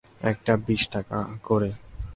[0.23, 1.19] একটা বিশ টাকা
[1.47, 1.69] করে।